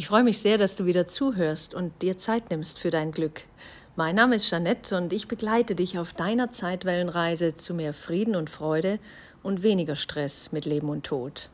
Ich 0.00 0.06
freue 0.06 0.24
mich 0.24 0.38
sehr, 0.38 0.56
dass 0.56 0.76
du 0.76 0.86
wieder 0.86 1.06
zuhörst 1.06 1.74
und 1.74 2.00
dir 2.00 2.16
Zeit 2.16 2.48
nimmst 2.48 2.78
für 2.78 2.88
dein 2.88 3.12
Glück. 3.12 3.42
Mein 3.96 4.14
Name 4.14 4.36
ist 4.36 4.48
Jeanette 4.48 4.96
und 4.96 5.12
ich 5.12 5.28
begleite 5.28 5.74
dich 5.74 5.98
auf 5.98 6.14
deiner 6.14 6.50
Zeitwellenreise 6.50 7.54
zu 7.54 7.74
mehr 7.74 7.92
Frieden 7.92 8.34
und 8.34 8.48
Freude 8.48 8.98
und 9.42 9.62
weniger 9.62 9.96
Stress 9.96 10.52
mit 10.52 10.64
Leben 10.64 10.88
und 10.88 11.04
Tod. 11.04 11.50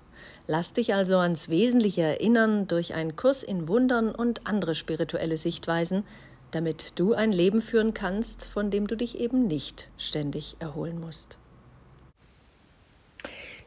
Lass 0.47 0.73
dich 0.73 0.95
also 0.95 1.17
ans 1.17 1.49
Wesentliche 1.49 2.03
erinnern 2.03 2.69
durch 2.69 2.95
einen 2.95 3.17
Kurs 3.17 3.43
in 3.43 3.67
Wundern 3.67 4.15
und 4.15 4.47
andere 4.47 4.77
spirituelle 4.77 5.37
Sichtweisen, 5.37 6.05
damit 6.53 7.01
du 7.01 7.15
ein 7.15 7.33
Leben 7.33 7.61
führen 7.61 7.95
kannst, 7.95 8.45
von 8.45 8.71
dem 8.71 8.87
du 8.87 8.95
dich 8.97 9.19
eben 9.19 9.49
nicht 9.49 9.89
ständig 9.99 10.55
erholen 10.61 11.01
musst. 11.01 11.37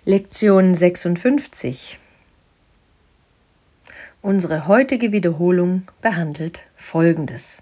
Lektion 0.06 0.74
56 0.74 2.00
Unsere 4.22 4.68
heutige 4.68 5.14
Wiederholung 5.14 5.84
behandelt 6.02 6.64
Folgendes. 6.76 7.62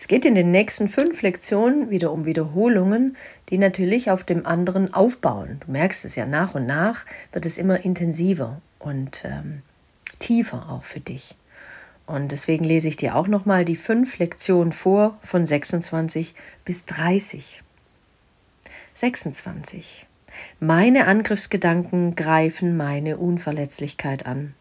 Es 0.00 0.08
geht 0.08 0.24
in 0.24 0.34
den 0.34 0.50
nächsten 0.50 0.88
fünf 0.88 1.22
Lektionen 1.22 1.90
wieder 1.90 2.10
um 2.10 2.24
Wiederholungen, 2.24 3.16
die 3.50 3.58
natürlich 3.58 4.10
auf 4.10 4.24
dem 4.24 4.44
anderen 4.44 4.92
aufbauen. 4.92 5.60
Du 5.64 5.70
merkst 5.70 6.04
es 6.04 6.16
ja, 6.16 6.26
nach 6.26 6.56
und 6.56 6.66
nach 6.66 7.06
wird 7.30 7.46
es 7.46 7.56
immer 7.56 7.84
intensiver 7.84 8.60
und 8.80 9.24
ähm, 9.24 9.62
tiefer 10.18 10.70
auch 10.70 10.82
für 10.82 11.00
dich. 11.00 11.36
Und 12.04 12.32
deswegen 12.32 12.64
lese 12.64 12.88
ich 12.88 12.96
dir 12.96 13.14
auch 13.14 13.28
nochmal 13.28 13.64
die 13.64 13.76
fünf 13.76 14.18
Lektionen 14.18 14.72
vor 14.72 15.18
von 15.22 15.46
26 15.46 16.34
bis 16.64 16.84
30. 16.84 17.62
26. 18.92 20.04
Meine 20.60 21.06
Angriffsgedanken 21.06 22.16
greifen 22.16 22.76
meine 22.76 23.18
Unverletzlichkeit 23.18 24.26
an. 24.26 24.54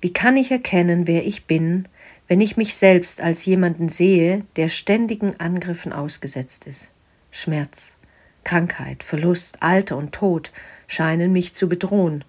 Wie 0.00 0.12
kann 0.12 0.36
ich 0.36 0.50
erkennen, 0.50 1.06
wer 1.06 1.26
ich 1.26 1.46
bin, 1.46 1.88
wenn 2.28 2.40
ich 2.40 2.56
mich 2.56 2.74
selbst 2.74 3.20
als 3.20 3.44
jemanden 3.44 3.88
sehe, 3.88 4.44
der 4.56 4.68
ständigen 4.68 5.38
Angriffen 5.40 5.92
ausgesetzt 5.92 6.66
ist? 6.66 6.90
Schmerz, 7.30 7.96
Krankheit, 8.44 9.02
Verlust, 9.02 9.62
Alter 9.62 9.96
und 9.96 10.12
Tod 10.12 10.52
scheinen 10.86 11.32
mich 11.32 11.54
zu 11.54 11.68
bedrohen. 11.68 12.24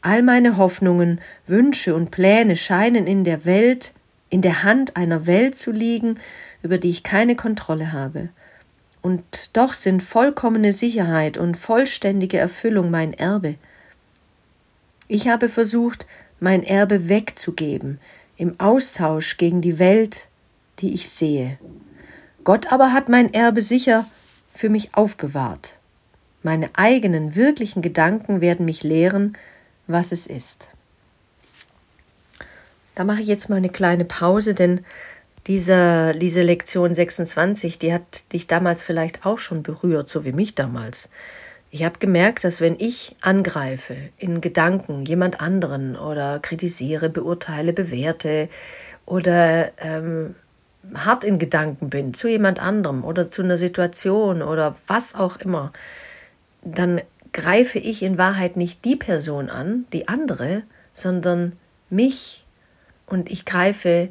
All 0.00 0.22
meine 0.22 0.56
Hoffnungen, 0.56 1.20
Wünsche 1.46 1.94
und 1.94 2.10
Pläne 2.10 2.56
scheinen 2.56 3.06
in 3.06 3.24
der 3.24 3.44
Welt, 3.44 3.92
in 4.30 4.42
der 4.42 4.62
Hand 4.62 4.96
einer 4.96 5.26
Welt 5.26 5.56
zu 5.56 5.70
liegen, 5.70 6.18
über 6.62 6.78
die 6.78 6.90
ich 6.90 7.02
keine 7.02 7.36
Kontrolle 7.36 7.92
habe 7.92 8.30
und 9.02 9.50
doch 9.52 9.74
sind 9.74 10.02
vollkommene 10.02 10.72
Sicherheit 10.72 11.36
und 11.36 11.56
vollständige 11.56 12.38
Erfüllung 12.38 12.90
mein 12.90 13.12
Erbe. 13.12 13.56
Ich 15.08 15.28
habe 15.28 15.48
versucht, 15.48 16.06
mein 16.40 16.62
Erbe 16.62 17.08
wegzugeben, 17.08 18.00
im 18.36 18.58
Austausch 18.58 19.36
gegen 19.36 19.60
die 19.60 19.78
Welt, 19.78 20.28
die 20.78 20.94
ich 20.94 21.10
sehe. 21.10 21.58
Gott 22.44 22.72
aber 22.72 22.92
hat 22.92 23.08
mein 23.08 23.34
Erbe 23.34 23.62
sicher 23.62 24.06
für 24.52 24.68
mich 24.68 24.94
aufbewahrt. 24.94 25.76
Meine 26.42 26.70
eigenen 26.74 27.36
wirklichen 27.36 27.82
Gedanken 27.82 28.40
werden 28.40 28.64
mich 28.64 28.82
lehren, 28.82 29.36
was 29.86 30.12
es 30.12 30.26
ist. 30.26 30.68
Da 32.94 33.04
mache 33.04 33.22
ich 33.22 33.28
jetzt 33.28 33.48
mal 33.48 33.56
eine 33.56 33.70
kleine 33.70 34.04
Pause, 34.04 34.54
denn 34.54 34.84
diese, 35.46 36.14
diese 36.16 36.42
Lektion 36.42 36.94
26, 36.94 37.78
die 37.78 37.92
hat 37.92 38.32
dich 38.32 38.46
damals 38.46 38.82
vielleicht 38.82 39.26
auch 39.26 39.38
schon 39.38 39.62
berührt, 39.62 40.08
so 40.08 40.24
wie 40.24 40.32
mich 40.32 40.54
damals. 40.54 41.10
Ich 41.70 41.84
habe 41.84 41.98
gemerkt, 41.98 42.44
dass 42.44 42.60
wenn 42.60 42.76
ich 42.78 43.16
angreife 43.22 43.96
in 44.18 44.40
Gedanken 44.40 45.04
jemand 45.04 45.40
anderen 45.40 45.96
oder 45.96 46.38
kritisiere, 46.38 47.08
beurteile, 47.08 47.72
bewerte 47.72 48.48
oder 49.06 49.72
ähm, 49.78 50.34
hart 50.94 51.24
in 51.24 51.38
Gedanken 51.38 51.88
bin 51.88 52.12
zu 52.12 52.28
jemand 52.28 52.60
anderem 52.60 53.04
oder 53.04 53.30
zu 53.30 53.42
einer 53.42 53.56
Situation 53.56 54.42
oder 54.42 54.76
was 54.86 55.14
auch 55.14 55.38
immer, 55.38 55.72
dann 56.62 57.00
greife 57.32 57.78
ich 57.78 58.02
in 58.02 58.18
Wahrheit 58.18 58.56
nicht 58.56 58.84
die 58.84 58.96
Person 58.96 59.48
an, 59.48 59.86
die 59.92 60.08
andere, 60.08 60.62
sondern 60.92 61.52
mich 61.88 62.44
und 63.06 63.30
ich 63.30 63.44
greife 63.44 64.10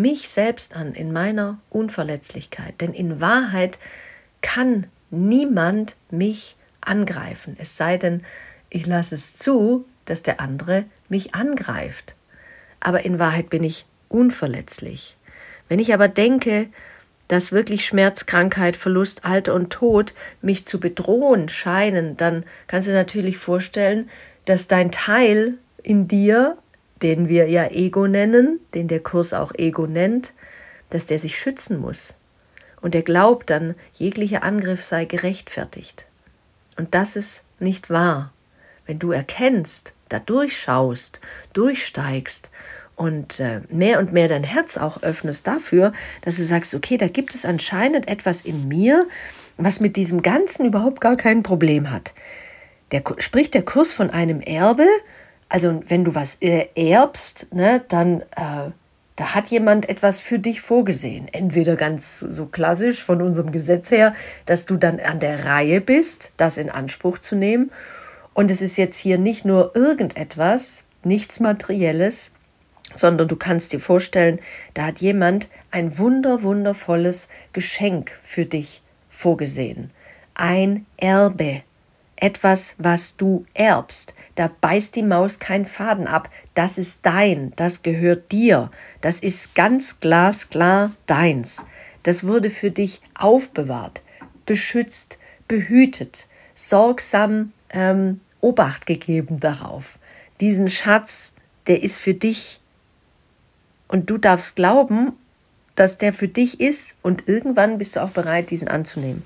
mich 0.00 0.28
selbst 0.28 0.76
an 0.76 0.94
in 0.94 1.12
meiner 1.12 1.58
Unverletzlichkeit. 1.70 2.80
Denn 2.80 2.92
in 2.92 3.20
Wahrheit 3.20 3.78
kann 4.40 4.86
niemand 5.10 5.96
mich 6.10 6.56
angreifen, 6.80 7.56
es 7.58 7.76
sei 7.76 7.98
denn, 7.98 8.24
ich 8.70 8.86
lasse 8.86 9.14
es 9.14 9.34
zu, 9.34 9.84
dass 10.04 10.22
der 10.22 10.40
andere 10.40 10.84
mich 11.08 11.34
angreift. 11.34 12.14
Aber 12.78 13.04
in 13.04 13.18
Wahrheit 13.18 13.50
bin 13.50 13.64
ich 13.64 13.84
unverletzlich. 14.08 15.16
Wenn 15.68 15.78
ich 15.78 15.92
aber 15.92 16.08
denke, 16.08 16.68
dass 17.28 17.52
wirklich 17.52 17.86
Schmerz, 17.86 18.26
Krankheit, 18.26 18.74
Verlust, 18.74 19.24
Alter 19.24 19.54
und 19.54 19.70
Tod 19.70 20.14
mich 20.42 20.66
zu 20.66 20.80
bedrohen 20.80 21.48
scheinen, 21.48 22.16
dann 22.16 22.44
kannst 22.66 22.88
du 22.88 22.92
dir 22.92 22.98
natürlich 22.98 23.38
vorstellen, 23.38 24.08
dass 24.46 24.66
dein 24.66 24.90
Teil 24.90 25.54
in 25.82 26.08
dir 26.08 26.58
den 27.02 27.28
wir 27.28 27.48
ja 27.48 27.66
Ego 27.66 28.06
nennen, 28.06 28.60
den 28.74 28.88
der 28.88 29.00
Kurs 29.00 29.32
auch 29.32 29.52
Ego 29.56 29.86
nennt, 29.86 30.32
dass 30.90 31.06
der 31.06 31.18
sich 31.18 31.38
schützen 31.38 31.78
muss. 31.78 32.14
Und 32.80 32.94
er 32.94 33.02
glaubt 33.02 33.50
dann, 33.50 33.74
jeglicher 33.94 34.42
Angriff 34.42 34.84
sei 34.84 35.04
gerechtfertigt. 35.04 36.06
Und 36.76 36.94
das 36.94 37.16
ist 37.16 37.44
nicht 37.58 37.90
wahr. 37.90 38.32
Wenn 38.86 38.98
du 38.98 39.12
erkennst, 39.12 39.92
da 40.08 40.18
durchschaust, 40.18 41.20
durchsteigst 41.52 42.50
und 42.96 43.40
äh, 43.40 43.60
mehr 43.70 43.98
und 43.98 44.12
mehr 44.12 44.28
dein 44.28 44.44
Herz 44.44 44.76
auch 44.76 45.02
öffnest 45.02 45.46
dafür, 45.46 45.92
dass 46.22 46.36
du 46.36 46.44
sagst, 46.44 46.74
okay, 46.74 46.96
da 46.96 47.06
gibt 47.06 47.34
es 47.34 47.44
anscheinend 47.44 48.08
etwas 48.08 48.42
in 48.42 48.68
mir, 48.68 49.06
was 49.56 49.80
mit 49.80 49.96
diesem 49.96 50.22
Ganzen 50.22 50.66
überhaupt 50.66 51.00
gar 51.00 51.16
kein 51.16 51.42
Problem 51.42 51.90
hat. 51.90 52.12
Der, 52.92 53.02
spricht 53.18 53.54
der 53.54 53.62
Kurs 53.62 53.92
von 53.92 54.10
einem 54.10 54.40
Erbe, 54.40 54.86
also 55.50 55.82
wenn 55.86 56.04
du 56.04 56.14
was 56.14 56.36
äh, 56.40 56.68
erbst, 56.74 57.48
ne, 57.52 57.82
dann 57.88 58.22
äh, 58.22 58.70
da 59.16 59.34
hat 59.34 59.48
jemand 59.48 59.86
etwas 59.90 60.18
für 60.18 60.38
dich 60.38 60.62
vorgesehen. 60.62 61.28
Entweder 61.30 61.76
ganz 61.76 62.20
so 62.20 62.46
klassisch 62.46 63.04
von 63.04 63.20
unserem 63.20 63.52
Gesetz 63.52 63.90
her, 63.90 64.14
dass 64.46 64.64
du 64.64 64.78
dann 64.78 64.98
an 64.98 65.20
der 65.20 65.44
Reihe 65.44 65.82
bist, 65.82 66.32
das 66.38 66.56
in 66.56 66.70
Anspruch 66.70 67.18
zu 67.18 67.36
nehmen. 67.36 67.70
Und 68.32 68.50
es 68.50 68.62
ist 68.62 68.78
jetzt 68.78 68.96
hier 68.96 69.18
nicht 69.18 69.44
nur 69.44 69.76
irgendetwas, 69.76 70.84
nichts 71.04 71.38
Materielles, 71.38 72.32
sondern 72.94 73.28
du 73.28 73.36
kannst 73.36 73.74
dir 73.74 73.80
vorstellen, 73.80 74.40
da 74.72 74.86
hat 74.86 75.00
jemand 75.00 75.50
ein 75.70 75.98
wunder, 75.98 76.42
wundervolles 76.42 77.28
Geschenk 77.52 78.18
für 78.22 78.46
dich 78.46 78.80
vorgesehen. 79.10 79.90
Ein 80.32 80.86
Erbe 80.96 81.62
etwas, 82.20 82.74
was 82.78 83.16
du 83.16 83.44
erbst. 83.54 84.14
Da 84.34 84.50
beißt 84.60 84.96
die 84.96 85.02
Maus 85.02 85.38
keinen 85.38 85.66
Faden 85.66 86.06
ab. 86.06 86.30
Das 86.54 86.78
ist 86.78 87.00
dein, 87.02 87.52
das 87.56 87.82
gehört 87.82 88.32
dir. 88.32 88.70
Das 89.00 89.20
ist 89.20 89.54
ganz 89.54 90.00
glasklar 90.00 90.92
deins. 91.06 91.64
Das 92.02 92.26
wurde 92.26 92.50
für 92.50 92.70
dich 92.70 93.00
aufbewahrt, 93.18 94.00
beschützt, 94.46 95.18
behütet, 95.48 96.28
sorgsam 96.54 97.52
ähm, 97.70 98.20
Obacht 98.40 98.86
gegeben 98.86 99.38
darauf. 99.40 99.98
Diesen 100.40 100.68
Schatz, 100.68 101.34
der 101.66 101.82
ist 101.82 101.98
für 101.98 102.14
dich. 102.14 102.60
Und 103.88 104.08
du 104.08 104.16
darfst 104.16 104.56
glauben, 104.56 105.12
dass 105.74 105.98
der 105.98 106.12
für 106.12 106.28
dich 106.28 106.60
ist 106.60 106.96
und 107.02 107.28
irgendwann 107.28 107.78
bist 107.78 107.96
du 107.96 108.02
auch 108.02 108.10
bereit, 108.10 108.50
diesen 108.50 108.68
anzunehmen. 108.68 109.22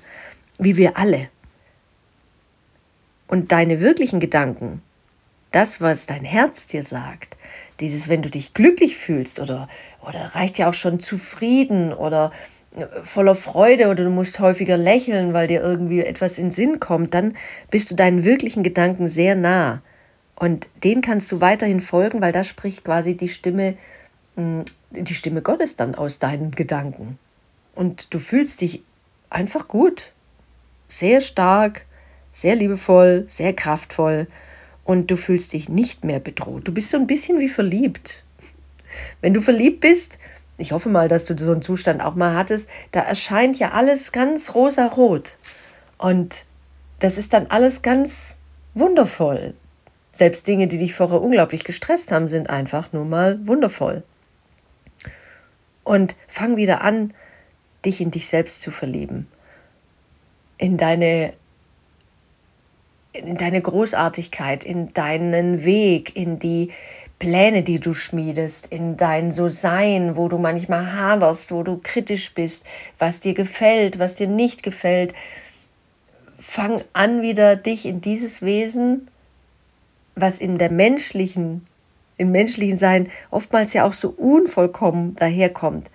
Wie 0.57 0.77
wir 0.77 0.97
alle. 0.97 1.29
Und 3.27 3.51
deine 3.51 3.79
wirklichen 3.79 4.19
Gedanken, 4.19 4.81
das, 5.51 5.81
was 5.81 6.05
dein 6.05 6.23
Herz 6.23 6.67
dir 6.67 6.83
sagt, 6.83 7.37
dieses, 7.79 8.09
wenn 8.09 8.21
du 8.21 8.29
dich 8.29 8.53
glücklich 8.53 8.97
fühlst 8.97 9.39
oder, 9.39 9.67
oder 10.05 10.35
reicht 10.35 10.57
ja 10.57 10.69
auch 10.69 10.73
schon 10.73 10.99
zufrieden 10.99 11.93
oder 11.93 12.31
äh, 12.75 12.85
voller 13.03 13.35
Freude 13.35 13.87
oder 13.87 14.03
du 14.03 14.09
musst 14.09 14.39
häufiger 14.39 14.77
lächeln, 14.77 15.33
weil 15.33 15.47
dir 15.47 15.61
irgendwie 15.61 16.01
etwas 16.01 16.37
in 16.37 16.51
Sinn 16.51 16.79
kommt, 16.79 17.13
dann 17.13 17.35
bist 17.71 17.91
du 17.91 17.95
deinen 17.95 18.23
wirklichen 18.23 18.63
Gedanken 18.63 19.09
sehr 19.09 19.35
nah. 19.35 19.81
Und 20.35 20.67
den 20.83 21.01
kannst 21.01 21.31
du 21.31 21.39
weiterhin 21.39 21.79
folgen, 21.79 22.21
weil 22.21 22.33
da 22.33 22.43
spricht 22.43 22.83
quasi 22.83 23.15
die 23.15 23.29
Stimme, 23.29 23.75
hm, 24.35 24.65
die 24.91 25.13
Stimme 25.13 25.41
Gottes 25.41 25.75
dann 25.75 25.95
aus 25.95 26.19
deinen 26.19 26.51
Gedanken. 26.51 27.17
Und 27.73 28.13
du 28.13 28.19
fühlst 28.19 28.61
dich 28.61 28.83
einfach 29.29 29.67
gut, 29.67 30.11
sehr 30.87 31.21
stark, 31.21 31.85
sehr 32.35 32.55
liebevoll, 32.55 33.23
sehr 33.29 33.53
kraftvoll 33.53 34.27
und 34.83 35.09
du 35.09 35.15
fühlst 35.15 35.53
dich 35.53 35.69
nicht 35.69 36.03
mehr 36.03 36.19
bedroht. 36.19 36.67
Du 36.67 36.73
bist 36.73 36.91
so 36.91 36.97
ein 36.97 37.07
bisschen 37.07 37.39
wie 37.39 37.47
verliebt. 37.47 38.23
Wenn 39.21 39.33
du 39.33 39.41
verliebt 39.41 39.79
bist, 39.79 40.19
ich 40.57 40.73
hoffe 40.73 40.89
mal, 40.89 41.07
dass 41.07 41.23
du 41.23 41.37
so 41.37 41.53
einen 41.53 41.61
Zustand 41.61 42.01
auch 42.01 42.15
mal 42.15 42.35
hattest, 42.35 42.69
da 42.91 42.99
erscheint 42.99 43.57
ja 43.57 43.71
alles 43.71 44.11
ganz 44.11 44.53
rosarot. 44.53 45.37
Und 45.97 46.43
das 46.99 47.17
ist 47.17 47.31
dann 47.31 47.47
alles 47.47 47.81
ganz 47.81 48.37
wundervoll. 48.73 49.53
Selbst 50.11 50.45
Dinge, 50.45 50.67
die 50.67 50.77
dich 50.77 50.93
vorher 50.93 51.21
unglaublich 51.21 51.63
gestresst 51.63 52.11
haben, 52.11 52.27
sind 52.27 52.49
einfach 52.49 52.91
nur 52.91 53.05
mal 53.05 53.39
wundervoll. 53.47 54.03
Und 55.85 56.17
fang 56.27 56.57
wieder 56.57 56.81
an, 56.81 57.13
dich 57.85 58.01
in 58.01 58.11
dich 58.11 58.27
selbst 58.27 58.61
zu 58.61 58.71
verlieben. 58.71 59.27
In 60.57 60.77
deine, 60.77 61.33
in 63.23 63.37
deine 63.37 63.61
Großartigkeit, 63.61 64.63
in 64.63 64.93
deinen 64.93 65.63
Weg, 65.63 66.15
in 66.15 66.39
die 66.39 66.71
Pläne, 67.19 67.63
die 67.63 67.79
du 67.79 67.93
schmiedest, 67.93 68.67
in 68.67 68.97
dein 68.97 69.31
So-Sein, 69.31 70.17
wo 70.17 70.27
du 70.27 70.37
manchmal 70.37 70.93
haderst, 70.93 71.51
wo 71.51 71.63
du 71.63 71.79
kritisch 71.81 72.33
bist, 72.33 72.65
was 72.97 73.21
dir 73.21 73.33
gefällt, 73.33 73.99
was 73.99 74.15
dir 74.15 74.27
nicht 74.27 74.63
gefällt. 74.63 75.13
Fang 76.37 76.81
an, 76.93 77.21
wieder 77.21 77.55
dich 77.55 77.85
in 77.85 78.01
dieses 78.01 78.41
Wesen, 78.41 79.07
was 80.15 80.39
in 80.39 80.57
der 80.57 80.71
menschlichen, 80.71 81.65
im 82.17 82.31
menschlichen 82.31 82.77
Sein 82.77 83.09
oftmals 83.31 83.73
ja 83.73 83.85
auch 83.85 83.93
so 83.93 84.09
unvollkommen 84.09 85.15
daherkommt, 85.15 85.89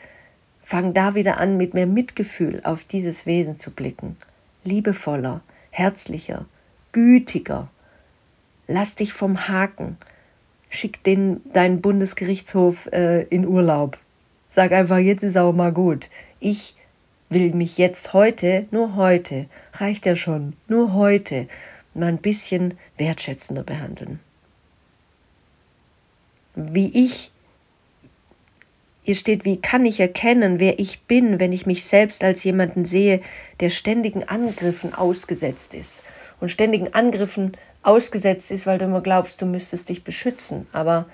fang 0.62 0.94
da 0.94 1.14
wieder 1.14 1.38
an, 1.38 1.56
mit 1.56 1.74
mehr 1.74 1.86
Mitgefühl 1.86 2.62
auf 2.64 2.84
dieses 2.84 3.26
Wesen 3.26 3.58
zu 3.58 3.70
blicken. 3.70 4.16
Liebevoller, 4.64 5.42
herzlicher, 5.70 6.46
gütiger. 6.92 7.70
Lass 8.66 8.94
dich 8.94 9.12
vom 9.12 9.48
Haken 9.48 9.96
schick 10.70 11.02
den, 11.02 11.42
deinen 11.52 11.82
Bundesgerichtshof 11.82 12.86
äh, 12.92 13.24
in 13.24 13.46
Urlaub. 13.46 13.98
Sag 14.48 14.72
einfach, 14.72 14.98
jetzt 14.98 15.22
ist 15.22 15.36
auch 15.36 15.52
mal 15.52 15.72
gut. 15.72 16.08
Ich 16.38 16.74
will 17.28 17.52
mich 17.52 17.76
jetzt 17.76 18.14
heute, 18.14 18.66
nur 18.70 18.96
heute, 18.96 19.46
reicht 19.74 20.06
ja 20.06 20.16
schon, 20.16 20.54
nur 20.68 20.94
heute, 20.94 21.48
mal 21.92 22.06
ein 22.06 22.18
bisschen 22.18 22.74
wertschätzender 22.96 23.62
behandeln. 23.62 24.20
Wie 26.54 27.04
ich, 27.04 27.30
hier 29.02 29.14
steht, 29.14 29.44
wie 29.44 29.60
kann 29.60 29.84
ich 29.84 29.98
erkennen, 30.00 30.60
wer 30.60 30.78
ich 30.78 31.02
bin, 31.02 31.40
wenn 31.40 31.52
ich 31.52 31.66
mich 31.66 31.84
selbst 31.84 32.22
als 32.22 32.44
jemanden 32.44 32.84
sehe, 32.84 33.20
der 33.60 33.70
ständigen 33.70 34.24
Angriffen 34.24 34.94
ausgesetzt 34.94 35.74
ist 35.74 36.02
und 36.40 36.50
ständigen 36.50 36.92
Angriffen 36.94 37.56
ausgesetzt 37.82 38.50
ist, 38.50 38.66
weil 38.66 38.78
du 38.78 38.86
immer 38.86 39.00
glaubst, 39.00 39.40
du 39.40 39.46
müsstest 39.46 39.88
dich 39.88 40.04
beschützen. 40.04 40.66
Aber 40.72 41.06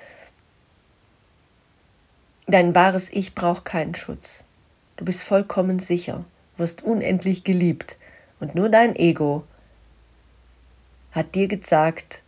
dein 2.47 2.75
wahres 2.75 3.13
Ich 3.13 3.35
braucht 3.35 3.65
keinen 3.65 3.95
Schutz. 3.95 4.45
Du 4.97 5.05
bist 5.05 5.23
vollkommen 5.23 5.79
sicher, 5.79 6.25
wirst 6.57 6.83
unendlich 6.83 7.45
geliebt. 7.45 7.97
Und 8.41 8.55
nur 8.55 8.69
dein 8.69 8.97
Ego 8.97 9.45
hat 11.13 11.35
dir 11.35 11.49
gesagt, 11.49 12.23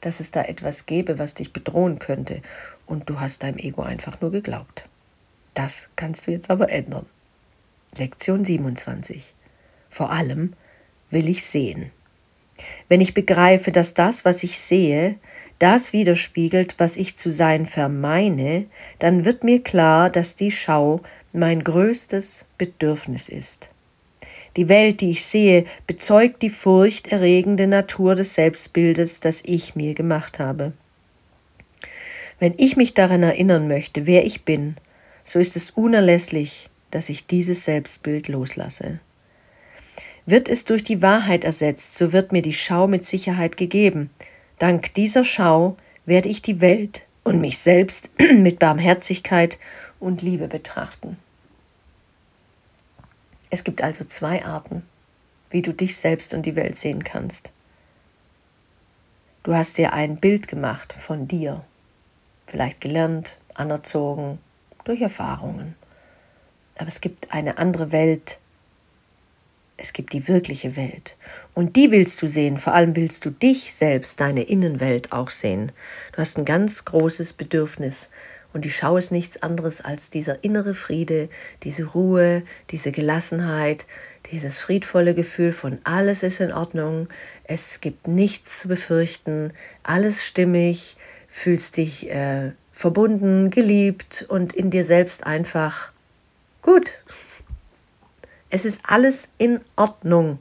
dass 0.00 0.20
es 0.20 0.30
da 0.30 0.42
etwas 0.42 0.86
gäbe, 0.86 1.18
was 1.18 1.34
dich 1.34 1.52
bedrohen 1.52 1.98
könnte. 1.98 2.42
Und 2.86 3.08
du 3.08 3.20
hast 3.20 3.42
deinem 3.42 3.58
Ego 3.58 3.82
einfach 3.82 4.20
nur 4.20 4.30
geglaubt. 4.30 4.86
Das 5.54 5.88
kannst 5.96 6.26
du 6.26 6.32
jetzt 6.32 6.50
aber 6.50 6.70
ändern. 6.70 7.06
Lektion 7.96 8.44
27. 8.44 9.32
Vor 9.88 10.10
allem 10.10 10.54
will 11.10 11.28
ich 11.28 11.46
sehen. 11.46 11.90
Wenn 12.88 13.00
ich 13.00 13.14
begreife, 13.14 13.72
dass 13.72 13.94
das, 13.94 14.24
was 14.24 14.42
ich 14.42 14.60
sehe, 14.60 15.16
das 15.58 15.92
widerspiegelt, 15.92 16.74
was 16.78 16.96
ich 16.96 17.16
zu 17.16 17.30
sein 17.30 17.66
vermeine, 17.66 18.66
dann 18.98 19.24
wird 19.24 19.44
mir 19.44 19.62
klar, 19.62 20.10
dass 20.10 20.36
die 20.36 20.50
Schau 20.50 21.00
mein 21.32 21.64
größtes 21.64 22.46
Bedürfnis 22.58 23.28
ist. 23.28 23.70
Die 24.56 24.68
Welt, 24.68 25.00
die 25.00 25.10
ich 25.10 25.24
sehe, 25.24 25.64
bezeugt 25.86 26.42
die 26.42 26.50
furchterregende 26.50 27.66
Natur 27.66 28.14
des 28.14 28.34
Selbstbildes, 28.34 29.20
das 29.20 29.42
ich 29.44 29.74
mir 29.74 29.94
gemacht 29.94 30.38
habe. 30.38 30.72
Wenn 32.38 32.54
ich 32.56 32.76
mich 32.76 32.94
daran 32.94 33.22
erinnern 33.22 33.68
möchte, 33.68 34.06
wer 34.06 34.24
ich 34.24 34.44
bin, 34.44 34.76
so 35.24 35.38
ist 35.38 35.56
es 35.56 35.70
unerlässlich, 35.70 36.68
dass 36.90 37.08
ich 37.08 37.26
dieses 37.26 37.64
Selbstbild 37.64 38.28
loslasse. 38.28 39.00
Wird 40.26 40.48
es 40.48 40.64
durch 40.64 40.82
die 40.82 41.02
Wahrheit 41.02 41.44
ersetzt, 41.44 41.96
so 41.96 42.12
wird 42.12 42.32
mir 42.32 42.42
die 42.42 42.54
Schau 42.54 42.86
mit 42.86 43.04
Sicherheit 43.04 43.56
gegeben. 43.56 44.10
Dank 44.58 44.94
dieser 44.94 45.24
Schau 45.24 45.76
werde 46.06 46.28
ich 46.28 46.40
die 46.40 46.60
Welt 46.60 47.02
und 47.24 47.40
mich 47.40 47.58
selbst 47.58 48.10
mit 48.32 48.58
Barmherzigkeit 48.58 49.58
und 50.00 50.22
Liebe 50.22 50.48
betrachten. 50.48 51.18
Es 53.50 53.64
gibt 53.64 53.82
also 53.82 54.04
zwei 54.04 54.44
Arten, 54.44 54.82
wie 55.50 55.62
du 55.62 55.72
dich 55.72 55.96
selbst 55.96 56.34
und 56.34 56.44
die 56.46 56.56
Welt 56.56 56.76
sehen 56.76 57.04
kannst. 57.04 57.52
Du 59.42 59.54
hast 59.54 59.76
dir 59.76 59.92
ein 59.92 60.16
Bild 60.16 60.48
gemacht 60.48 60.94
von 60.98 61.28
dir, 61.28 61.64
vielleicht 62.46 62.80
gelernt, 62.80 63.38
anerzogen, 63.52 64.38
durch 64.84 65.02
Erfahrungen. 65.02 65.76
Aber 66.78 66.88
es 66.88 67.00
gibt 67.00 67.32
eine 67.32 67.58
andere 67.58 67.92
Welt, 67.92 68.38
es 69.76 69.92
gibt 69.92 70.12
die 70.12 70.28
wirkliche 70.28 70.76
Welt. 70.76 71.16
Und 71.52 71.76
die 71.76 71.90
willst 71.90 72.22
du 72.22 72.26
sehen. 72.26 72.58
Vor 72.58 72.74
allem 72.74 72.94
willst 72.96 73.24
du 73.24 73.30
dich 73.30 73.74
selbst, 73.74 74.20
deine 74.20 74.42
Innenwelt 74.42 75.12
auch 75.12 75.30
sehen. 75.30 75.72
Du 76.12 76.18
hast 76.18 76.38
ein 76.38 76.44
ganz 76.44 76.84
großes 76.84 77.32
Bedürfnis. 77.32 78.10
Und 78.52 78.64
die 78.64 78.70
Schau 78.70 78.96
ist 78.96 79.10
nichts 79.10 79.42
anderes 79.42 79.80
als 79.80 80.10
dieser 80.10 80.44
innere 80.44 80.74
Friede, 80.74 81.28
diese 81.64 81.84
Ruhe, 81.84 82.44
diese 82.70 82.92
Gelassenheit, 82.92 83.84
dieses 84.30 84.58
friedvolle 84.58 85.14
Gefühl 85.14 85.50
von 85.50 85.78
alles 85.82 86.22
ist 86.22 86.40
in 86.40 86.52
Ordnung, 86.52 87.08
es 87.42 87.80
gibt 87.80 88.06
nichts 88.06 88.60
zu 88.60 88.68
befürchten, 88.68 89.52
alles 89.82 90.24
stimmig, 90.24 90.96
fühlst 91.28 91.76
dich 91.76 92.08
äh, 92.10 92.52
verbunden, 92.72 93.50
geliebt 93.50 94.24
und 94.28 94.52
in 94.52 94.70
dir 94.70 94.84
selbst 94.84 95.26
einfach 95.26 95.92
gut. 96.62 96.92
Es 98.54 98.64
ist 98.64 98.82
alles 98.84 99.32
in 99.36 99.60
Ordnung. 99.74 100.38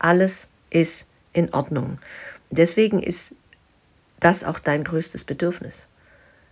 Alles 0.00 0.48
ist 0.68 1.08
in 1.32 1.54
Ordnung. 1.54 2.00
Deswegen 2.50 3.00
ist 3.00 3.36
das 4.18 4.42
auch 4.42 4.58
dein 4.58 4.82
größtes 4.82 5.22
Bedürfnis. 5.22 5.86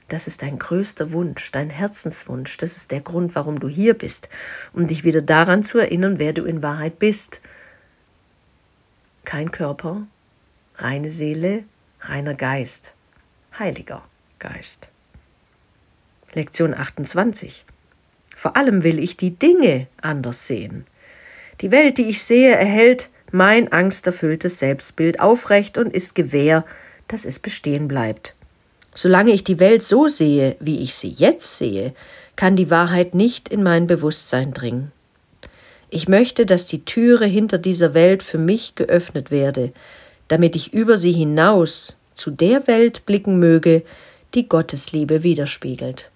Das 0.07 0.29
ist 0.29 0.43
dein 0.43 0.57
größter 0.57 1.11
Wunsch, 1.11 1.51
dein 1.51 1.69
Herzenswunsch. 1.69 2.59
Das 2.59 2.77
ist 2.77 2.93
der 2.93 3.01
Grund, 3.01 3.35
warum 3.35 3.59
du 3.59 3.69
hier 3.69 3.95
bist, 3.95 4.29
um 4.73 4.87
dich 4.87 5.03
wieder 5.03 5.21
daran 5.21 5.65
zu 5.65 5.79
erinnern, 5.79 6.21
wer 6.21 6.33
du 6.33 6.45
in 6.45 6.63
Wahrheit 6.63 7.01
bist. 7.01 7.41
Kein 9.25 9.51
Körper, 9.51 10.07
reine 10.77 11.11
Seele, 11.11 11.65
reiner 12.03 12.35
Geist, 12.35 12.95
heiliger 13.59 14.05
Geist. 14.39 14.91
Lektion 16.35 16.73
28. 16.73 17.65
Vor 18.35 18.57
allem 18.57 18.83
will 18.83 18.99
ich 18.99 19.17
die 19.17 19.31
Dinge 19.31 19.87
anders 20.01 20.47
sehen. 20.47 20.87
Die 21.61 21.71
Welt, 21.71 21.99
die 21.99 22.09
ich 22.09 22.23
sehe, 22.23 22.55
erhält 22.55 23.11
mein 23.31 23.73
angsterfülltes 23.73 24.59
Selbstbild 24.59 25.21
aufrecht 25.21 25.79
und 25.79 25.93
ist 25.93 26.15
gewähr, 26.15 26.65
dass 27.09 27.25
es 27.25 27.39
bestehen 27.39 27.89
bleibt. 27.89 28.35
Solange 28.95 29.33
ich 29.33 29.43
die 29.43 29.59
Welt 29.59 29.83
so 29.83 30.07
sehe, 30.09 30.57
wie 30.61 30.81
ich 30.81 30.95
sie 30.95 31.09
jetzt 31.09 31.57
sehe, 31.57 31.95
kann 32.37 32.57
die 32.57 32.71
Wahrheit 32.71 33.15
nicht 33.15 33.49
in 33.49 33.63
mein 33.63 33.87
Bewusstsein 33.87 34.53
dringen. 34.53 34.93
Ich 35.91 36.09
möchte, 36.09 36.47
dass 36.47 36.67
die 36.67 36.85
Türe 36.85 37.27
hinter 37.27 37.59
dieser 37.59 37.95
Welt 37.95 38.23
für 38.23 38.39
mich 38.39 38.75
geöffnet 38.75 39.31
werde, 39.31 39.73
damit 40.29 40.57
ich 40.57 40.73
über 40.73 40.97
sie 40.97 41.13
hinaus 41.13 41.99
zu 42.15 42.31
der 42.31 42.67
Welt 42.67 43.07
blicken 43.07 43.39
möge, 43.39 43.83
die 44.35 44.49
Gottes 44.49 44.93
Liebe 44.93 45.23
widerspiegelt. 45.23 46.11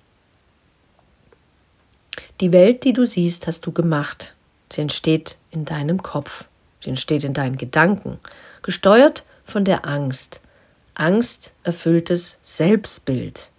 Die 2.41 2.53
Welt, 2.53 2.85
die 2.85 2.93
du 2.93 3.05
siehst, 3.05 3.47
hast 3.47 3.67
du 3.67 3.73
gemacht. 3.73 4.35
Sie 4.73 4.81
entsteht 4.81 5.37
in 5.51 5.65
deinem 5.65 6.03
Kopf. 6.03 6.45
Sie 6.83 6.91
entsteht 6.91 7.25
in 7.25 7.35
deinen 7.35 7.57
Gedanken. 7.57 8.19
Gesteuert 8.63 9.25
von 9.45 9.65
der 9.65 9.87
Angst. 9.87 10.41
Angst 10.95 11.53
erfülltes 11.65 12.39
Selbstbild. 12.43 13.51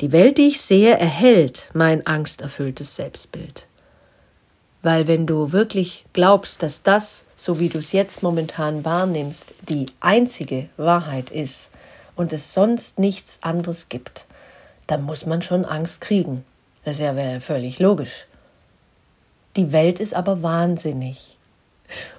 Die 0.00 0.12
Welt, 0.12 0.38
die 0.38 0.48
ich 0.48 0.60
sehe, 0.60 0.98
erhält 0.98 1.70
mein 1.72 2.06
angsterfülltes 2.06 2.96
Selbstbild. 2.96 3.66
Weil 4.82 5.06
wenn 5.06 5.26
du 5.26 5.52
wirklich 5.52 6.06
glaubst, 6.12 6.62
dass 6.62 6.82
das, 6.82 7.24
so 7.36 7.60
wie 7.60 7.68
du 7.68 7.78
es 7.78 7.92
jetzt 7.92 8.22
momentan 8.22 8.84
wahrnimmst, 8.84 9.54
die 9.68 9.86
einzige 10.00 10.68
Wahrheit 10.76 11.30
ist 11.30 11.70
und 12.16 12.32
es 12.32 12.52
sonst 12.52 12.98
nichts 12.98 13.42
anderes 13.42 13.88
gibt, 13.88 14.26
dann 14.86 15.02
muss 15.02 15.26
man 15.26 15.42
schon 15.42 15.64
Angst 15.64 16.00
kriegen. 16.00 16.44
Das 16.84 16.96
ist 16.96 17.02
ja 17.02 17.40
völlig 17.40 17.78
logisch. 17.78 18.26
Die 19.56 19.72
Welt 19.72 20.00
ist 20.00 20.14
aber 20.14 20.42
wahnsinnig. 20.42 21.36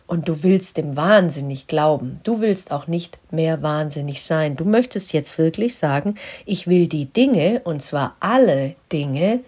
Und 0.05 0.27
du 0.27 0.43
willst 0.43 0.75
dem 0.75 0.97
wahnsinnig 0.97 1.67
glauben. 1.67 2.19
Du 2.23 2.41
willst 2.41 2.71
auch 2.71 2.87
nicht 2.87 3.17
mehr 3.31 3.61
wahnsinnig 3.61 4.23
sein. 4.23 4.57
Du 4.57 4.65
möchtest 4.65 5.13
jetzt 5.13 5.37
wirklich 5.37 5.77
sagen, 5.77 6.15
ich 6.45 6.67
will 6.67 6.87
die 6.87 7.05
Dinge, 7.05 7.61
und 7.63 7.81
zwar 7.81 8.17
alle 8.19 8.75
Dinge, 8.91 9.39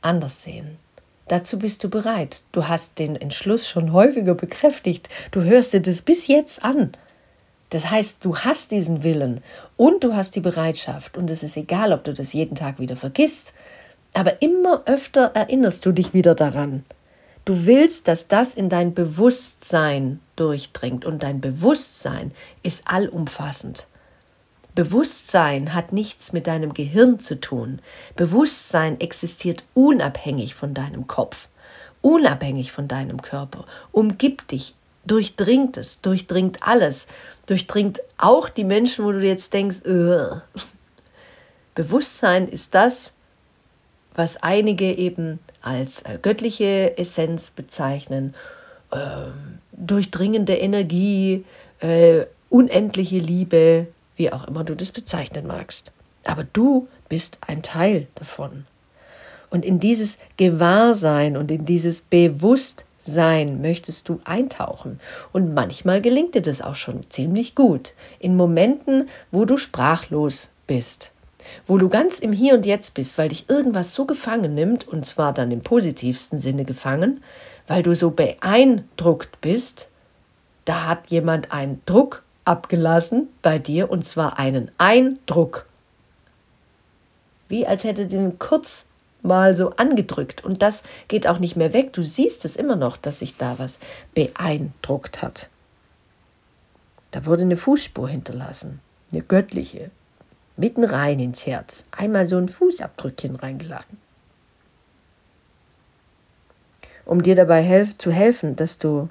anders 0.00 0.44
sehen. 0.44 0.78
Dazu 1.26 1.58
bist 1.58 1.82
du 1.82 1.90
bereit. 1.90 2.42
Du 2.52 2.68
hast 2.68 2.98
den 2.98 3.16
Entschluss 3.16 3.68
schon 3.68 3.92
häufiger 3.92 4.34
bekräftigt. 4.34 5.08
Du 5.32 5.42
hörst 5.42 5.72
dir 5.72 5.80
das 5.80 6.02
bis 6.02 6.28
jetzt 6.28 6.62
an. 6.62 6.92
Das 7.70 7.90
heißt, 7.90 8.24
du 8.24 8.36
hast 8.36 8.70
diesen 8.70 9.02
Willen 9.02 9.42
und 9.76 10.04
du 10.04 10.14
hast 10.14 10.36
die 10.36 10.40
Bereitschaft 10.40 11.16
und 11.16 11.28
es 11.28 11.42
ist 11.42 11.56
egal, 11.56 11.92
ob 11.92 12.04
du 12.04 12.12
das 12.12 12.32
jeden 12.32 12.54
Tag 12.54 12.78
wieder 12.78 12.94
vergisst, 12.94 13.54
aber 14.12 14.40
immer 14.42 14.82
öfter 14.86 15.32
erinnerst 15.34 15.84
du 15.84 15.90
dich 15.90 16.14
wieder 16.14 16.36
daran. 16.36 16.84
Du 17.44 17.66
willst, 17.66 18.08
dass 18.08 18.26
das 18.28 18.54
in 18.54 18.68
dein 18.68 18.94
Bewusstsein 18.94 20.20
durchdringt 20.36 21.04
und 21.04 21.22
dein 21.22 21.40
Bewusstsein 21.40 22.32
ist 22.62 22.84
allumfassend. 22.86 23.86
Bewusstsein 24.74 25.74
hat 25.74 25.92
nichts 25.92 26.32
mit 26.32 26.46
deinem 26.46 26.74
Gehirn 26.74 27.20
zu 27.20 27.38
tun. 27.38 27.80
Bewusstsein 28.16 28.98
existiert 28.98 29.62
unabhängig 29.74 30.54
von 30.54 30.74
deinem 30.74 31.06
Kopf, 31.06 31.48
unabhängig 32.00 32.72
von 32.72 32.88
deinem 32.88 33.22
Körper, 33.22 33.66
umgibt 33.92 34.50
dich, 34.50 34.74
durchdringt 35.04 35.76
es, 35.76 36.00
durchdringt 36.00 36.66
alles, 36.66 37.06
durchdringt 37.46 38.00
auch 38.16 38.48
die 38.48 38.64
Menschen, 38.64 39.04
wo 39.04 39.12
du 39.12 39.20
jetzt 39.20 39.52
denkst, 39.52 39.82
Ugh. 39.86 40.42
Bewusstsein 41.74 42.48
ist 42.48 42.74
das, 42.74 43.14
was 44.14 44.42
einige 44.42 44.92
eben 44.92 45.40
als 45.64 46.02
äh, 46.02 46.18
göttliche 46.20 46.96
Essenz 46.98 47.50
bezeichnen, 47.50 48.34
äh, 48.90 48.98
durchdringende 49.72 50.54
Energie, 50.54 51.44
äh, 51.80 52.26
unendliche 52.50 53.18
Liebe, 53.18 53.88
wie 54.16 54.32
auch 54.32 54.46
immer 54.46 54.64
du 54.64 54.74
das 54.74 54.92
bezeichnen 54.92 55.46
magst. 55.46 55.92
Aber 56.24 56.44
du 56.44 56.88
bist 57.08 57.38
ein 57.46 57.62
Teil 57.62 58.06
davon. 58.14 58.66
Und 59.50 59.64
in 59.64 59.80
dieses 59.80 60.18
Gewahrsein 60.36 61.36
und 61.36 61.50
in 61.50 61.64
dieses 61.64 62.00
Bewusstsein 62.00 63.60
möchtest 63.60 64.08
du 64.08 64.20
eintauchen. 64.24 65.00
Und 65.32 65.54
manchmal 65.54 66.00
gelingt 66.00 66.34
dir 66.34 66.42
das 66.42 66.60
auch 66.60 66.74
schon 66.74 67.08
ziemlich 67.10 67.54
gut. 67.54 67.92
In 68.18 68.36
Momenten, 68.36 69.08
wo 69.30 69.44
du 69.44 69.56
sprachlos 69.56 70.50
bist 70.66 71.13
wo 71.66 71.78
du 71.78 71.88
ganz 71.88 72.18
im 72.18 72.32
Hier 72.32 72.54
und 72.54 72.66
Jetzt 72.66 72.94
bist, 72.94 73.18
weil 73.18 73.28
dich 73.28 73.48
irgendwas 73.48 73.94
so 73.94 74.04
gefangen 74.04 74.54
nimmt, 74.54 74.86
und 74.88 75.06
zwar 75.06 75.32
dann 75.32 75.50
im 75.50 75.62
positivsten 75.62 76.38
Sinne 76.38 76.64
gefangen, 76.64 77.22
weil 77.66 77.82
du 77.82 77.94
so 77.94 78.10
beeindruckt 78.10 79.40
bist, 79.40 79.88
da 80.64 80.86
hat 80.86 81.08
jemand 81.08 81.52
einen 81.52 81.82
Druck 81.86 82.22
abgelassen 82.44 83.28
bei 83.42 83.58
dir, 83.58 83.90
und 83.90 84.04
zwar 84.04 84.38
einen 84.38 84.70
Eindruck. 84.78 85.66
Wie 87.48 87.66
als 87.66 87.84
hätte 87.84 88.06
den 88.06 88.38
kurz 88.38 88.86
mal 89.24 89.54
so 89.54 89.70
angedrückt. 89.70 90.44
Und 90.44 90.62
das 90.62 90.82
geht 91.08 91.26
auch 91.26 91.38
nicht 91.38 91.56
mehr 91.56 91.72
weg. 91.72 91.92
Du 91.92 92.02
siehst 92.02 92.44
es 92.44 92.56
immer 92.56 92.76
noch, 92.76 92.96
dass 92.96 93.18
sich 93.18 93.36
da 93.36 93.58
was 93.58 93.78
beeindruckt 94.14 95.22
hat. 95.22 95.48
Da 97.10 97.26
wurde 97.26 97.42
eine 97.42 97.56
Fußspur 97.56 98.08
hinterlassen, 98.08 98.80
eine 99.12 99.22
göttliche, 99.22 99.90
mitten 100.56 100.84
rein 100.84 101.18
ins 101.18 101.46
Herz, 101.46 101.86
einmal 101.90 102.26
so 102.26 102.38
ein 102.38 102.48
Fußabdrückchen 102.48 103.36
reingelassen. 103.36 103.98
Um 107.04 107.22
dir 107.22 107.34
dabei 107.34 107.62
helf 107.62 107.98
zu 107.98 108.10
helfen, 108.10 108.56
dass 108.56 108.78
du, 108.78 109.08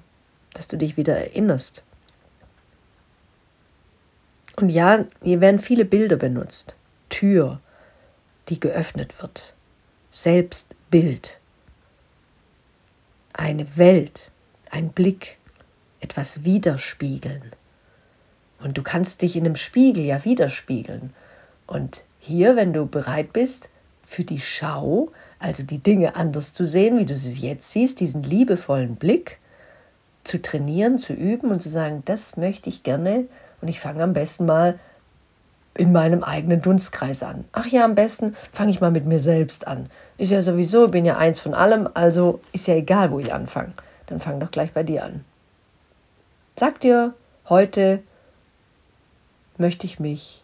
dass 0.53 0.67
du 0.67 0.77
dich 0.77 0.97
wieder 0.97 1.15
erinnerst. 1.15 1.83
Und 4.55 4.69
ja, 4.69 5.05
hier 5.21 5.41
werden 5.41 5.59
viele 5.59 5.85
Bilder 5.85 6.15
benutzt. 6.15 6.75
Tür, 7.09 7.59
die 8.49 8.59
geöffnet 8.59 9.21
wird. 9.21 9.53
Selbstbild. 10.11 11.39
Eine 13.33 13.77
Welt, 13.77 14.31
ein 14.69 14.89
Blick, 14.89 15.37
etwas 15.99 16.43
widerspiegeln. 16.43 17.51
Und 18.59 18.77
du 18.77 18.83
kannst 18.83 19.21
dich 19.21 19.35
in 19.35 19.45
einem 19.45 19.55
Spiegel 19.55 20.05
ja 20.05 20.23
widerspiegeln. 20.23 21.13
Und 21.67 22.03
hier, 22.19 22.55
wenn 22.55 22.73
du 22.73 22.85
bereit 22.85 23.33
bist, 23.33 23.69
für 24.01 24.23
die 24.23 24.39
Schau, 24.39 25.09
also 25.39 25.63
die 25.63 25.79
Dinge 25.79 26.15
anders 26.15 26.53
zu 26.53 26.65
sehen, 26.65 26.99
wie 26.99 27.05
du 27.05 27.15
sie 27.15 27.47
jetzt 27.47 27.71
siehst, 27.71 27.99
diesen 27.99 28.23
liebevollen 28.23 28.95
Blick 28.95 29.39
zu 30.23 30.41
trainieren, 30.41 30.99
zu 30.99 31.13
üben 31.13 31.49
und 31.51 31.61
zu 31.61 31.69
sagen, 31.69 32.03
das 32.05 32.37
möchte 32.37 32.69
ich 32.69 32.83
gerne 32.83 33.25
und 33.61 33.67
ich 33.67 33.79
fange 33.79 34.03
am 34.03 34.13
besten 34.13 34.45
mal 34.45 34.79
in 35.75 35.91
meinem 35.91 36.23
eigenen 36.23 36.61
Dunstkreis 36.61 37.23
an. 37.23 37.45
Ach 37.51 37.65
ja, 37.65 37.83
am 37.83 37.95
besten 37.95 38.35
fange 38.51 38.69
ich 38.69 38.79
mal 38.79 38.91
mit 38.91 39.05
mir 39.05 39.19
selbst 39.19 39.67
an. 39.67 39.89
Ist 40.17 40.31
ja 40.31 40.41
sowieso, 40.41 40.87
bin 40.87 41.05
ja 41.05 41.17
eins 41.17 41.39
von 41.39 41.53
allem, 41.53 41.89
also 41.93 42.41
ist 42.51 42.67
ja 42.67 42.75
egal, 42.75 43.11
wo 43.11 43.19
ich 43.19 43.33
anfange. 43.33 43.73
Dann 44.07 44.19
fang 44.19 44.39
doch 44.39 44.51
gleich 44.51 44.73
bei 44.73 44.83
dir 44.83 45.03
an. 45.03 45.25
Sag 46.55 46.79
dir, 46.81 47.13
heute 47.49 48.03
möchte 49.57 49.87
ich 49.87 49.99
mich 49.99 50.42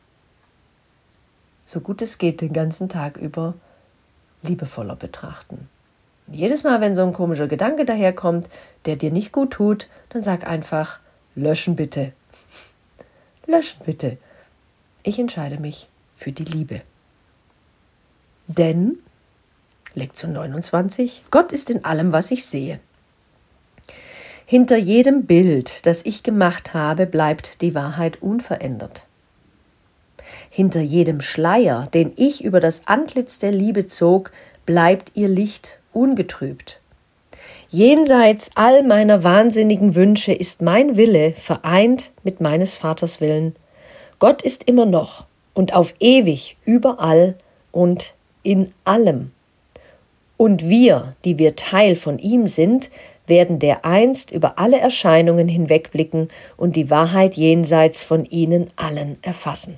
so 1.70 1.82
gut 1.82 2.02
es 2.02 2.18
geht 2.18 2.42
den 2.42 2.52
ganzen 2.52 2.90
Tag 2.90 3.18
über 3.18 3.54
liebevoller 4.42 4.96
betrachten. 4.96 5.70
Und 6.26 6.34
jedes 6.34 6.64
Mal, 6.64 6.82
wenn 6.82 6.96
so 6.96 7.04
ein 7.04 7.14
komischer 7.14 7.48
Gedanke 7.48 7.86
daherkommt, 7.86 8.50
der 8.86 8.96
dir 8.96 9.12
nicht 9.12 9.32
gut 9.32 9.52
tut, 9.52 9.88
dann 10.10 10.24
sag 10.24 10.48
einfach, 10.48 11.00
löschen 11.36 11.76
bitte. 11.76 12.12
löschen 13.46 13.82
bitte. 13.86 14.18
Ich 15.04 15.20
entscheide 15.20 15.60
mich 15.60 15.88
für 16.16 16.32
die 16.32 16.44
Liebe. 16.44 16.82
Denn, 18.48 18.98
Lektion 19.94 20.34
29, 20.34 21.26
Gott 21.30 21.52
ist 21.52 21.70
in 21.70 21.86
allem, 21.86 22.12
was 22.12 22.32
ich 22.32 22.48
sehe. 22.48 22.80
Hinter 24.48 24.78
jedem 24.78 25.28
Bild, 25.28 25.86
das 25.86 26.04
ich 26.04 26.24
gemacht 26.24 26.74
habe, 26.74 27.06
bleibt 27.06 27.62
die 27.62 27.76
Wahrheit 27.76 28.24
unverändert. 28.24 29.06
Hinter 30.50 30.82
jedem 30.82 31.22
Schleier, 31.22 31.88
den 31.94 32.14
ich 32.16 32.44
über 32.44 32.60
das 32.60 32.88
Antlitz 32.88 33.40
der 33.40 33.52
Liebe 33.52 33.88
zog, 33.88 34.32
bleibt 34.66 35.12
ihr 35.16 35.28
Licht 35.28 35.80
ungetrübt. 35.94 36.80
Jenseits 37.70 38.52
all 38.56 38.84
meiner 38.84 39.24
wahnsinnigen 39.24 39.96
Wünsche 39.96 40.34
ist 40.34 40.62
mein 40.62 40.98
Wille 40.98 41.34
vereint 41.34 42.12
mit 42.24 42.42
meines 42.42 42.76
Vaters 42.76 43.22
Willen. 43.22 43.56
Gott 44.18 44.42
ist 44.42 44.64
immer 44.64 44.86
noch 44.86 45.26
und 45.54 45.74
auf 45.74 45.94
ewig 46.00 46.58
überall 46.66 47.36
und 47.72 48.16
in 48.44 48.74
allem. 48.86 49.32
Und 50.38 50.68
wir, 50.68 51.16
die 51.26 51.38
wir 51.38 51.56
Teil 51.56 51.96
von 51.96 52.18
ihm 52.18 52.48
sind, 52.48 52.90
werden 53.28 53.60
dereinst 53.60 54.32
über 54.32 54.58
alle 54.58 54.80
Erscheinungen 54.80 55.48
hinwegblicken 55.48 56.30
und 56.58 56.76
die 56.76 56.90
Wahrheit 56.90 57.36
jenseits 57.36 58.02
von 58.02 58.26
ihnen 58.26 58.72
allen 58.76 59.18
erfassen. 59.22 59.78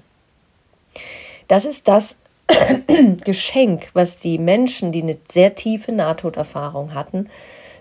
Das 1.51 1.65
ist 1.65 1.89
das 1.89 2.21
Geschenk, 3.25 3.89
was 3.91 4.21
die 4.21 4.37
Menschen, 4.37 4.93
die 4.93 5.03
eine 5.03 5.17
sehr 5.27 5.53
tiefe 5.53 5.91
Nahtoderfahrung 5.91 6.93
hatten, 6.93 7.29